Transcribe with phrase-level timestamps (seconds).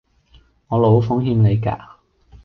[0.67, 1.77] 我老奉欠你架？